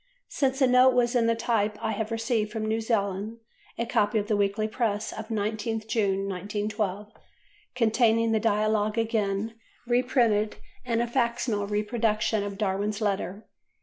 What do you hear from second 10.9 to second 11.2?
a